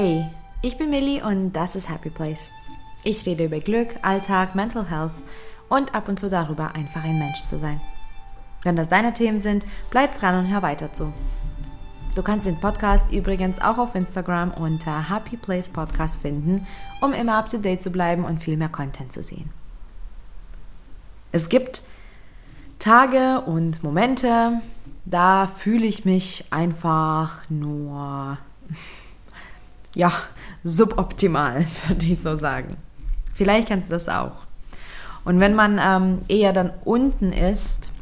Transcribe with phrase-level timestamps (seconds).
[0.00, 0.30] Hey,
[0.62, 2.52] ich bin Millie und das ist Happy Place.
[3.02, 5.10] Ich rede über Glück, Alltag, Mental Health
[5.68, 7.80] und ab und zu darüber, einfach ein Mensch zu sein.
[8.62, 11.12] Wenn das deine Themen sind, bleib dran und hör weiter zu.
[12.14, 16.64] Du kannst den Podcast übrigens auch auf Instagram unter Happy Place Podcast finden,
[17.00, 19.50] um immer up to date zu bleiben und viel mehr Content zu sehen.
[21.32, 21.82] Es gibt
[22.78, 24.60] Tage und Momente,
[25.06, 28.38] da fühle ich mich einfach nur
[29.94, 30.12] ja,
[30.64, 32.76] suboptimal, würde ich so sagen.
[33.34, 34.32] Vielleicht kennst du das auch.
[35.24, 37.92] Und wenn man ähm, eher dann unten ist,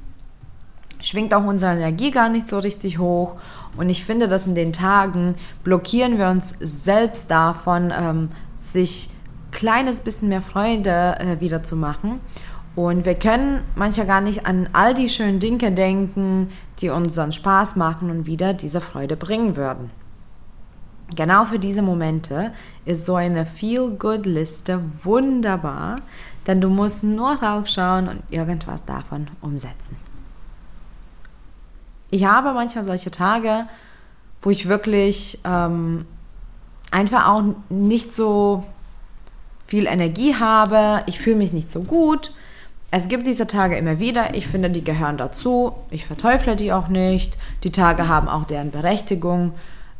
[1.00, 3.36] schwingt auch unsere Energie gar nicht so richtig hoch.
[3.76, 8.30] Und ich finde, dass in den Tagen blockieren wir uns selbst davon, ähm,
[8.72, 9.10] sich
[9.52, 12.20] kleines bisschen mehr Freude äh, wieder zu machen.
[12.74, 17.36] Und wir können manchmal gar nicht an all die schönen Dinge denken, die uns sonst
[17.36, 19.90] Spaß machen und wieder diese Freude bringen würden.
[21.14, 22.52] Genau für diese Momente
[22.84, 25.96] ist so eine Feel-Good-Liste wunderbar,
[26.46, 29.96] denn du musst nur draufschauen und irgendwas davon umsetzen.
[32.10, 33.66] Ich habe manchmal solche Tage,
[34.42, 36.06] wo ich wirklich ähm,
[36.90, 38.64] einfach auch nicht so
[39.66, 42.32] viel Energie habe, ich fühle mich nicht so gut.
[42.92, 46.88] Es gibt diese Tage immer wieder, ich finde, die gehören dazu, ich verteufle die auch
[46.88, 49.52] nicht, die Tage haben auch deren Berechtigung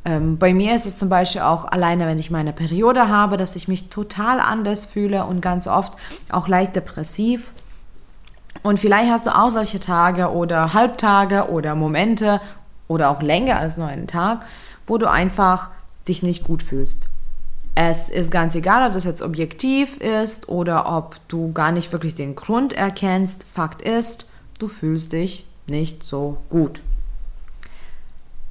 [0.07, 3.57] ähm, bei mir ist es zum Beispiel auch alleine, wenn ich meine Periode habe, dass
[3.57, 5.95] ich mich total anders fühle und ganz oft
[6.31, 7.51] auch leicht depressiv.
[8.63, 12.41] Und vielleicht hast du auch solche Tage oder Halbtage oder Momente
[12.87, 14.47] oder auch länger als nur einen Tag,
[14.87, 15.71] wo du einfach
[16.07, 17.09] dich nicht gut fühlst.
[17.75, 22.15] Es ist ganz egal, ob das jetzt objektiv ist oder ob du gar nicht wirklich
[22.15, 23.43] den Grund erkennst.
[23.43, 24.29] Fakt ist,
[24.61, 26.81] du fühlst dich nicht so gut.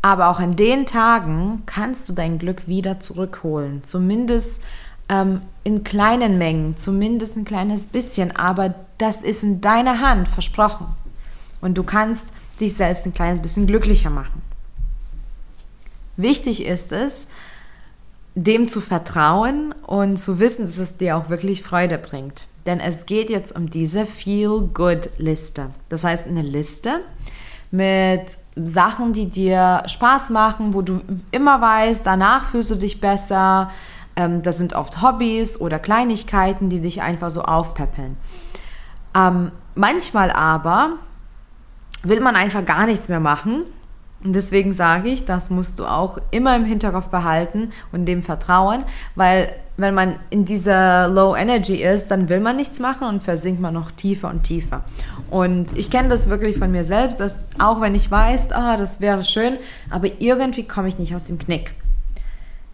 [0.05, 3.83] Aber auch an den Tagen kannst du dein Glück wieder zurückholen.
[3.83, 4.61] Zumindest
[5.09, 8.35] ähm, in kleinen Mengen, zumindest ein kleines bisschen.
[8.35, 10.85] Aber das ist in deiner Hand, versprochen.
[11.59, 14.43] Und du kannst dich selbst ein kleines bisschen glücklicher machen.
[16.17, 17.27] Wichtig ist es,
[18.35, 22.45] dem zu vertrauen und zu wissen, dass es dir auch wirklich Freude bringt.
[22.67, 25.71] Denn es geht jetzt um diese Feel-Good-Liste.
[25.89, 26.99] Das heißt, eine Liste,
[27.75, 33.69] mit Sachen, die dir Spaß machen, wo du immer weißt, danach fühlst du dich besser.
[34.15, 38.17] Ähm, das sind oft Hobbys oder Kleinigkeiten, die dich einfach so aufpäppeln.
[39.15, 40.93] Ähm, manchmal aber
[42.03, 43.63] will man einfach gar nichts mehr machen.
[44.25, 48.83] Und deswegen sage ich, das musst du auch immer im Hinterkopf behalten und dem vertrauen,
[49.13, 53.61] weil wenn man in dieser Low Energy ist, dann will man nichts machen und versinkt
[53.61, 54.83] man noch tiefer und tiefer.
[55.29, 58.99] Und ich kenne das wirklich von mir selbst, dass auch wenn ich weiß, ah, das
[58.99, 59.57] wäre schön,
[59.91, 61.75] aber irgendwie komme ich nicht aus dem Knick.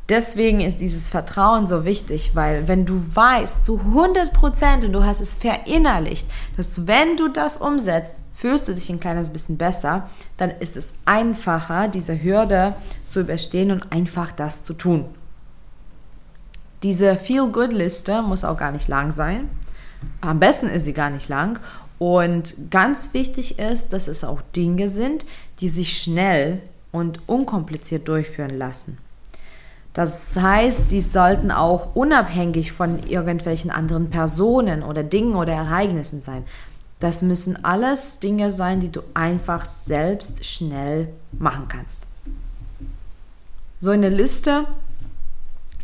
[0.07, 5.03] Deswegen ist dieses Vertrauen so wichtig, weil wenn du weißt zu 100 Prozent und du
[5.03, 10.09] hast es verinnerlicht, dass wenn du das umsetzt, fühlst du dich ein kleines bisschen besser,
[10.37, 12.75] dann ist es einfacher, diese Hürde
[13.07, 15.05] zu überstehen und einfach das zu tun.
[16.83, 19.49] Diese Feel-Good-Liste muss auch gar nicht lang sein.
[20.21, 21.59] Am besten ist sie gar nicht lang.
[21.99, 25.27] Und ganz wichtig ist, dass es auch Dinge sind,
[25.59, 28.97] die sich schnell und unkompliziert durchführen lassen.
[29.93, 36.45] Das heißt, die sollten auch unabhängig von irgendwelchen anderen Personen oder Dingen oder Ereignissen sein.
[37.01, 42.07] Das müssen alles Dinge sein, die du einfach selbst schnell machen kannst.
[43.79, 44.67] So eine Liste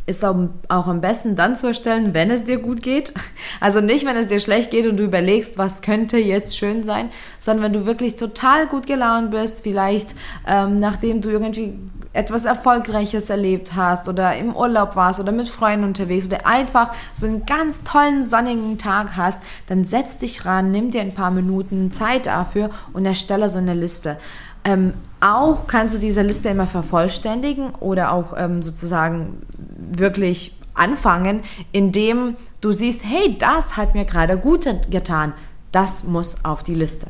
[0.05, 3.13] ist auch, am besten dann zu erstellen, wenn es dir gut geht.
[3.59, 7.09] Also nicht, wenn es dir schlecht geht und du überlegst, was könnte jetzt schön sein,
[7.39, 10.13] sondern wenn du wirklich total gut gelaunt bist, vielleicht
[10.45, 11.73] ähm, nachdem du irgendwie
[12.13, 17.28] etwas Erfolgreiches erlebt hast oder im Urlaub warst oder mit Freunden unterwegs oder einfach so
[17.28, 21.91] einen ganz tollen sonnigen Tag hast, dann setz dich ran, nimm dir ein paar Minuten
[21.91, 24.17] Zeit dafür und erstelle so eine Liste.
[24.64, 29.41] Ähm, auch kannst du diese Liste immer vervollständigen oder auch ähm, sozusagen
[29.78, 35.34] wirklich anfangen, indem du siehst, hey, das hat mir gerade gut getan.
[35.72, 37.08] Das muss auf die Liste.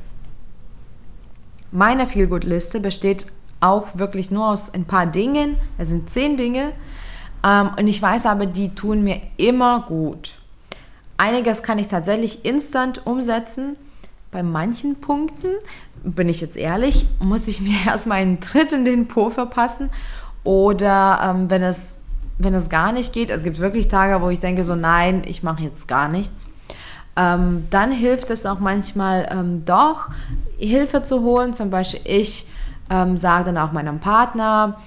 [1.71, 3.25] Meine Feelgood-Liste besteht
[3.59, 5.57] auch wirklich nur aus ein paar Dingen.
[5.77, 6.73] Es sind zehn Dinge.
[7.43, 10.33] Ähm, und ich weiß aber, die tun mir immer gut.
[11.17, 13.77] Einiges kann ich tatsächlich instant umsetzen.
[14.31, 15.49] Bei manchen Punkten,
[16.03, 19.89] bin ich jetzt ehrlich, muss ich mir erstmal einen Tritt in den Po verpassen.
[20.43, 22.01] Oder ähm, wenn es
[22.39, 25.41] wenn es gar nicht geht, es gibt wirklich Tage, wo ich denke so, nein, ich
[25.41, 26.49] mache jetzt gar nichts,
[27.15, 30.09] ähm, dann hilft es auch manchmal ähm, doch,
[30.59, 31.53] Hilfe zu holen.
[31.53, 32.47] Zum Beispiel ich
[32.89, 34.77] ähm, sage dann auch meinem Partner,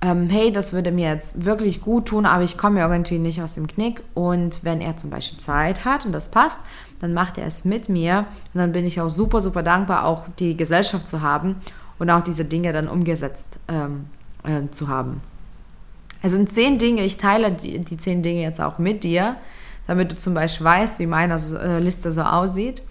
[0.00, 3.54] ähm, hey, das würde mir jetzt wirklich gut tun, aber ich komme irgendwie nicht aus
[3.54, 4.02] dem Knick.
[4.14, 6.60] Und wenn er zum Beispiel Zeit hat und das passt,
[7.00, 8.26] dann macht er es mit mir.
[8.54, 11.56] Und dann bin ich auch super, super dankbar, auch die Gesellschaft zu haben
[11.98, 14.06] und auch diese Dinge dann umgesetzt ähm,
[14.44, 15.20] äh, zu haben.
[16.22, 19.36] Es sind zehn Dinge, ich teile die, die zehn Dinge jetzt auch mit dir,
[19.86, 22.82] damit du zum Beispiel weißt, wie meine äh, Liste so aussieht.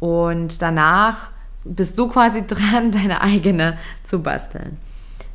[0.00, 1.30] Und danach
[1.64, 4.78] bist du quasi dran, deine eigene zu basteln.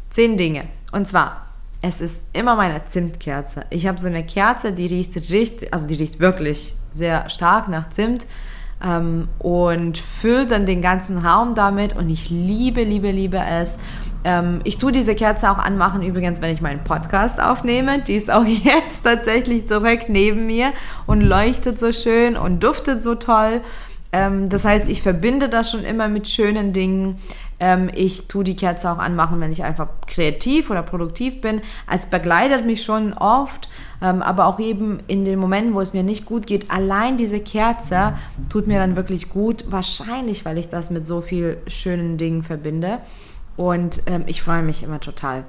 [0.10, 0.66] Zehn Dinge.
[0.92, 1.48] Und zwar,
[1.82, 3.66] es ist immer meine Zimtkerze.
[3.70, 7.90] Ich habe so eine Kerze, die riecht richtig, also die riecht wirklich sehr stark nach
[7.90, 8.26] Zimt
[8.84, 11.96] ähm, und füllt dann den ganzen Raum damit.
[11.96, 13.78] Und ich liebe, liebe, liebe es.
[14.24, 18.02] Ähm, ich tue diese Kerze auch anmachen, übrigens, wenn ich meinen Podcast aufnehme.
[18.02, 20.72] Die ist auch jetzt tatsächlich direkt neben mir
[21.06, 23.62] und leuchtet so schön und duftet so toll.
[24.12, 27.20] Ähm, das heißt, ich verbinde das schon immer mit schönen Dingen.
[27.60, 31.62] Ähm, ich tue die Kerze auch anmachen, wenn ich einfach kreativ oder produktiv bin.
[31.92, 33.68] Es begleitet mich schon oft,
[34.02, 36.72] ähm, aber auch eben in den Momenten, wo es mir nicht gut geht.
[36.72, 38.14] Allein diese Kerze
[38.50, 39.66] tut mir dann wirklich gut.
[39.70, 43.00] Wahrscheinlich, weil ich das mit so vielen schönen Dingen verbinde.
[43.56, 45.44] Und ähm, ich freue mich immer total.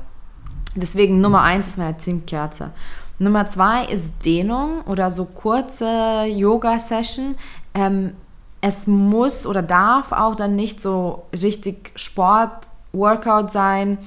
[0.75, 2.71] Deswegen Nummer eins ist meine Zinkkerze.
[3.19, 7.35] Nummer zwei ist Dehnung oder so kurze Yoga-Session.
[7.75, 8.13] Ähm,
[8.61, 13.99] es muss oder darf auch dann nicht so richtig Sport, Workout sein.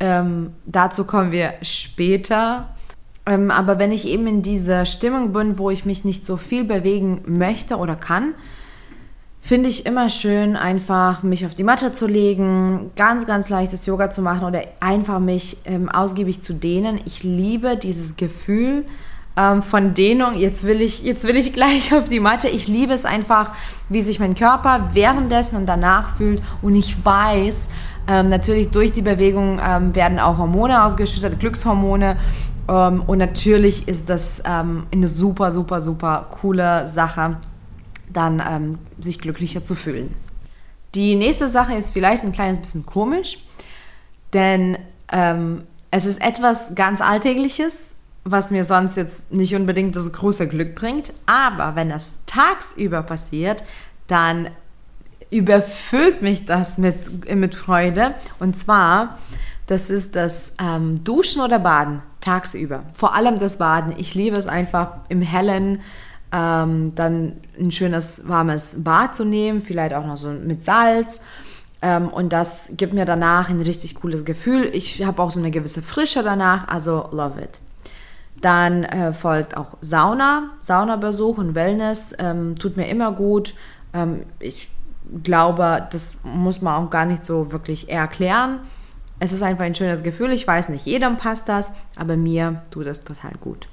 [0.00, 2.68] Ähm, dazu kommen wir später.
[3.26, 6.64] Ähm, aber wenn ich eben in dieser Stimmung bin, wo ich mich nicht so viel
[6.64, 8.34] bewegen möchte oder kann,
[9.40, 14.10] finde ich immer schön, einfach mich auf die Matte zu legen, ganz, ganz leichtes Yoga
[14.10, 16.98] zu machen oder einfach mich ähm, ausgiebig zu dehnen.
[17.04, 18.86] Ich liebe dieses Gefühl,
[19.36, 20.36] ähm, von Dehnung.
[20.36, 22.48] Jetzt will, ich, jetzt will ich gleich auf die Matte.
[22.48, 23.52] Ich liebe es einfach,
[23.88, 26.42] wie sich mein Körper währenddessen und danach fühlt.
[26.62, 27.68] Und ich weiß,
[28.06, 32.16] ähm, natürlich durch die Bewegung ähm, werden auch Hormone ausgeschüttet, Glückshormone.
[32.68, 37.36] Ähm, und natürlich ist das ähm, eine super, super, super coole Sache,
[38.12, 40.14] dann ähm, sich glücklicher zu fühlen.
[40.94, 43.38] Die nächste Sache ist vielleicht ein kleines bisschen komisch,
[44.32, 44.78] denn
[45.90, 51.12] es ist etwas ganz Alltägliches, was mir sonst jetzt nicht unbedingt das große Glück bringt.
[51.26, 53.62] Aber wenn das tagsüber passiert,
[54.06, 54.48] dann
[55.30, 58.14] überfüllt mich das mit, mit Freude.
[58.38, 59.18] Und zwar,
[59.66, 62.84] das ist das ähm, Duschen oder Baden tagsüber.
[62.94, 63.94] Vor allem das Baden.
[63.98, 65.82] Ich liebe es einfach im Hellen.
[66.32, 71.20] Ähm, dann ein schönes warmes Bad zu nehmen, vielleicht auch noch so mit Salz.
[71.80, 74.70] Ähm, und das gibt mir danach ein richtig cooles Gefühl.
[74.72, 77.60] Ich habe auch so eine gewisse Frische danach, also love it.
[78.44, 83.54] Dann äh, folgt auch Sauna, Saunabesuch und Wellness, ähm, tut mir immer gut.
[83.94, 84.68] Ähm, ich
[85.22, 88.60] glaube, das muss man auch gar nicht so wirklich erklären.
[89.18, 90.30] Es ist einfach ein schönes Gefühl.
[90.30, 93.66] Ich weiß nicht, jedem passt das, aber mir tut das total gut.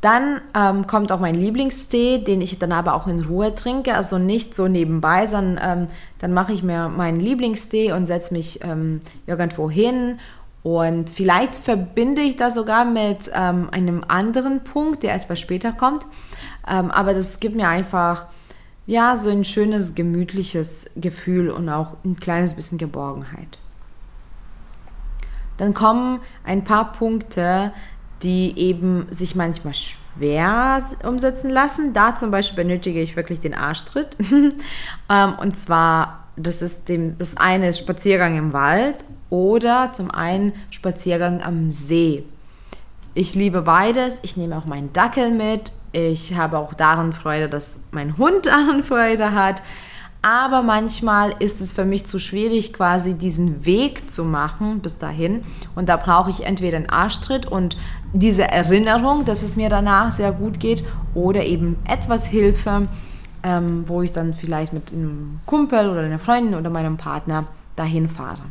[0.00, 4.18] Dann ähm, kommt auch mein Lieblingstee, den ich dann aber auch in Ruhe trinke, also
[4.18, 5.86] nicht so nebenbei, sondern ähm,
[6.18, 10.18] dann mache ich mir meinen Lieblingstee und setze mich ähm, irgendwo hin
[10.66, 16.04] und vielleicht verbinde ich das sogar mit ähm, einem anderen Punkt, der etwas später kommt.
[16.66, 18.26] Ähm, aber das gibt mir einfach,
[18.84, 23.60] ja, so ein schönes, gemütliches Gefühl und auch ein kleines bisschen Geborgenheit.
[25.56, 27.72] Dann kommen ein paar Punkte,
[28.24, 31.92] die eben sich manchmal schwer umsetzen lassen.
[31.92, 34.16] Da zum Beispiel benötige ich wirklich den Arschtritt.
[35.08, 40.52] Ähm, und zwar, das ist dem, das eine ist Spaziergang im Wald oder zum einen
[40.70, 42.24] Spaziergang am See.
[43.14, 44.20] Ich liebe beides.
[44.22, 45.72] Ich nehme auch meinen Dackel mit.
[45.92, 49.62] Ich habe auch daran Freude, dass mein Hund daran Freude hat.
[50.20, 55.42] Aber manchmal ist es für mich zu schwierig, quasi diesen Weg zu machen bis dahin.
[55.74, 57.76] Und da brauche ich entweder einen Arschtritt und
[58.12, 62.88] diese Erinnerung, dass es mir danach sehr gut geht, oder eben etwas Hilfe,
[63.42, 68.08] ähm, wo ich dann vielleicht mit einem Kumpel oder einer Freundin oder meinem Partner dahin
[68.08, 68.42] fahre.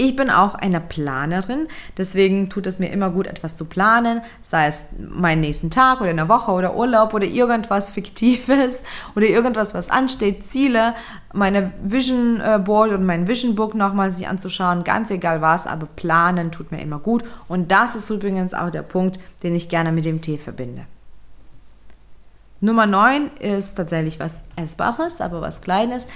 [0.00, 4.68] Ich bin auch eine Planerin, deswegen tut es mir immer gut, etwas zu planen, sei
[4.68, 8.84] es meinen nächsten Tag oder eine Woche oder Urlaub oder irgendwas Fiktives
[9.16, 10.94] oder irgendwas, was ansteht, Ziele,
[11.32, 15.86] meine Vision äh, Board und mein Vision Book nochmal sich anzuschauen, ganz egal was, aber
[15.86, 19.90] planen tut mir immer gut und das ist übrigens auch der Punkt, den ich gerne
[19.90, 20.86] mit dem Tee verbinde.
[22.60, 26.06] Nummer 9 ist tatsächlich was Essbares, aber was Kleines.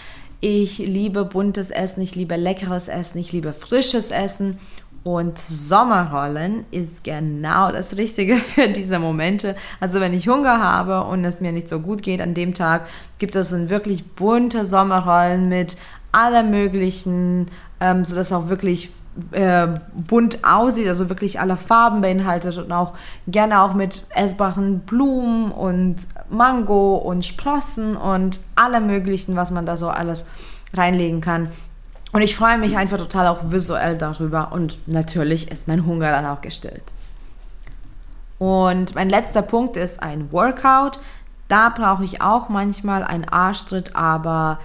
[0.45, 4.59] Ich liebe buntes Essen, ich liebe leckeres Essen, ich liebe frisches Essen.
[5.05, 9.55] Und Sommerrollen ist genau das Richtige für diese Momente.
[9.79, 12.89] Also wenn ich Hunger habe und es mir nicht so gut geht an dem Tag,
[13.21, 15.77] gibt es dann wirklich bunte Sommerrollen mit
[16.11, 17.47] aller möglichen,
[17.79, 18.91] ähm, sodass auch wirklich
[19.33, 22.95] äh, bunt aussieht, also wirklich alle Farben beinhaltet und auch
[23.27, 25.97] gerne auch mit essbaren Blumen und
[26.31, 30.25] Mango und Sprossen und allem möglichen, was man da so alles
[30.75, 31.49] reinlegen kann.
[32.13, 36.27] Und ich freue mich einfach total auch visuell darüber und natürlich ist mein Hunger dann
[36.27, 36.93] auch gestillt.
[38.39, 40.99] Und mein letzter Punkt ist ein Workout.
[41.49, 44.59] Da brauche ich auch manchmal einen Arschtritt, aber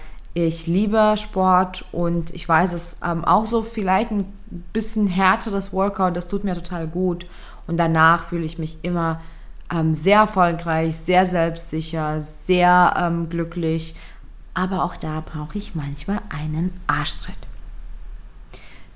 [0.46, 4.32] ich liebe Sport und ich weiß es ähm, auch so vielleicht ein
[4.72, 7.26] bisschen härteres Workout, das tut mir total gut.
[7.66, 9.20] Und danach fühle ich mich immer
[9.72, 13.94] ähm, sehr erfolgreich, sehr selbstsicher, sehr ähm, glücklich.
[14.54, 17.36] Aber auch da brauche ich manchmal einen Arschtritt.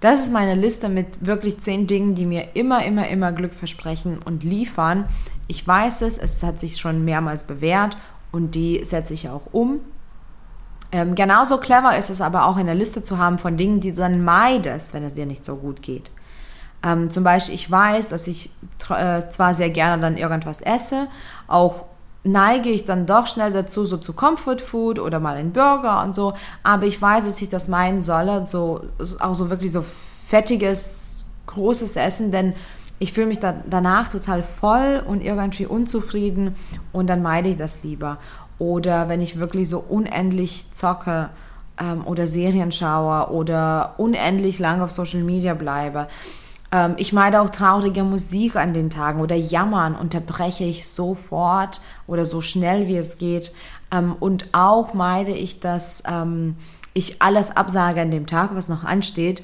[0.00, 4.18] Das ist meine Liste mit wirklich zehn Dingen, die mir immer, immer, immer Glück versprechen
[4.18, 5.04] und liefern.
[5.46, 7.96] Ich weiß es, es hat sich schon mehrmals bewährt
[8.32, 9.80] und die setze ich auch um.
[10.92, 13.96] Ähm, genauso clever ist es aber auch eine Liste zu haben von Dingen, die du
[13.96, 16.10] dann meidest, wenn es dir nicht so gut geht.
[16.84, 18.50] Ähm, zum Beispiel, ich weiß, dass ich
[18.90, 21.06] äh, zwar sehr gerne dann irgendwas esse,
[21.48, 21.86] auch
[22.24, 26.14] neige ich dann doch schnell dazu, so zu Comfort Food oder mal einen Burger und
[26.14, 28.82] so, aber ich weiß, dass ich das meinen solle, so,
[29.20, 29.84] auch so wirklich so
[30.28, 32.54] fettiges, großes Essen, denn
[32.98, 36.54] ich fühle mich da, danach total voll und irgendwie unzufrieden
[36.92, 38.18] und dann meide ich das lieber
[38.58, 41.30] oder wenn ich wirklich so unendlich zocke
[41.80, 46.08] ähm, oder Serien schaue oder unendlich lange auf Social Media bleibe.
[46.70, 52.24] Ähm, ich meide auch traurige Musik an den Tagen oder Jammern unterbreche ich sofort oder
[52.24, 53.52] so schnell wie es geht.
[53.90, 56.56] Ähm, und auch meide ich, dass ähm,
[56.94, 59.42] ich alles absage an dem Tag, was noch ansteht.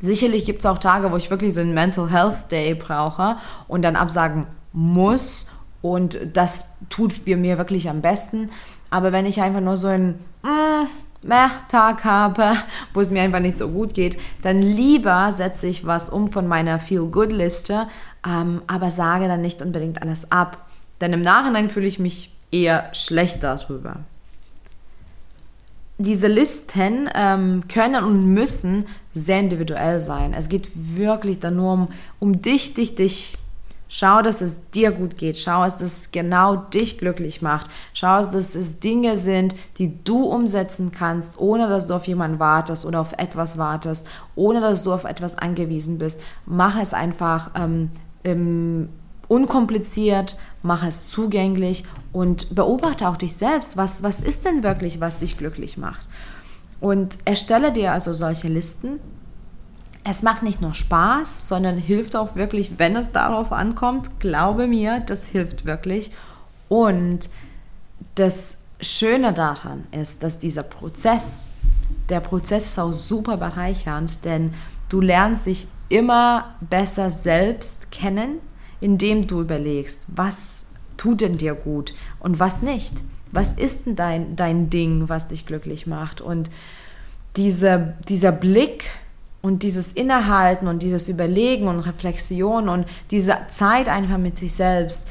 [0.00, 3.82] Sicherlich gibt es auch Tage, wo ich wirklich so einen Mental Health Day brauche und
[3.82, 5.46] dann absagen muss
[5.92, 8.50] und das tut mir wirklich am besten.
[8.90, 11.30] Aber wenn ich einfach nur so einen mm,
[11.68, 12.52] Tag habe,
[12.94, 16.48] wo es mir einfach nicht so gut geht, dann lieber setze ich was um von
[16.48, 17.86] meiner Feel-Good-Liste,
[18.26, 20.66] ähm, aber sage dann nicht unbedingt alles ab.
[21.00, 23.96] Denn im Nachhinein fühle ich mich eher schlecht darüber.
[25.98, 30.34] Diese Listen ähm, können und müssen sehr individuell sein.
[30.34, 31.88] Es geht wirklich dann nur um,
[32.18, 33.38] um dich, dich, dich
[33.88, 35.38] Schau, dass es dir gut geht.
[35.38, 37.70] Schau, dass es genau dich glücklich macht.
[37.94, 42.84] Schau, dass es Dinge sind, die du umsetzen kannst, ohne dass du auf jemanden wartest
[42.84, 46.20] oder auf etwas wartest, ohne dass du auf etwas angewiesen bist.
[46.46, 47.90] Mach es einfach ähm,
[48.24, 48.88] ähm,
[49.28, 53.76] unkompliziert, mach es zugänglich und beobachte auch dich selbst.
[53.76, 56.08] Was, was ist denn wirklich, was dich glücklich macht?
[56.80, 59.00] Und erstelle dir also solche Listen
[60.08, 64.20] es macht nicht nur Spaß, sondern hilft auch wirklich, wenn es darauf ankommt.
[64.20, 66.12] Glaube mir, das hilft wirklich.
[66.68, 67.28] Und
[68.14, 71.48] das Schöne daran ist, dass dieser Prozess,
[72.08, 74.54] der Prozess ist auch super bereichernd, denn
[74.88, 78.38] du lernst dich immer besser selbst kennen,
[78.80, 82.94] indem du überlegst, was tut denn dir gut und was nicht.
[83.32, 86.20] Was ist denn dein, dein Ding, was dich glücklich macht?
[86.20, 86.48] Und
[87.34, 88.84] diese, dieser Blick
[89.42, 95.08] und dieses Innehalten und dieses Überlegen und Reflexion und diese Zeit einfach mit sich selbst,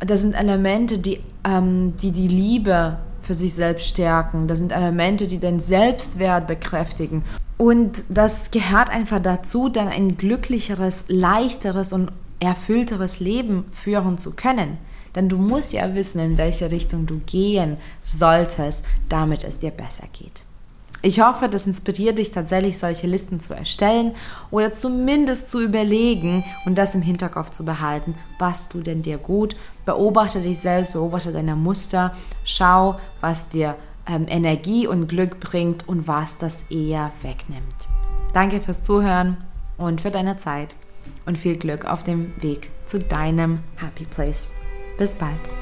[0.00, 4.48] das sind Elemente, die ähm, die, die Liebe für sich selbst stärken.
[4.48, 7.24] Das sind Elemente, die den Selbstwert bekräftigen.
[7.56, 12.10] Und das gehört einfach dazu, dann ein glücklicheres, leichteres und
[12.40, 14.78] erfüllteres Leben führen zu können.
[15.14, 20.04] Denn du musst ja wissen, in welche Richtung du gehen solltest, damit es dir besser
[20.12, 20.42] geht.
[21.02, 24.14] Ich hoffe, das inspiriert dich tatsächlich, solche Listen zu erstellen
[24.50, 28.14] oder zumindest zu überlegen und das im Hinterkopf zu behalten.
[28.38, 29.56] Was tut denn dir gut?
[29.86, 32.12] Beobachte dich selbst, beobachte deine Muster,
[32.44, 33.76] schau, was dir
[34.06, 37.88] ähm, Energie und Glück bringt und was das eher wegnimmt.
[38.34, 39.38] Danke fürs Zuhören
[39.78, 40.74] und für deine Zeit
[41.24, 44.52] und viel Glück auf dem Weg zu deinem Happy Place.
[44.98, 45.59] Bis bald.